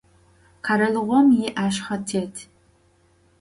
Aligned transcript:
Kheralığom 0.65 1.27
yi'eşshetêt. 1.39 2.35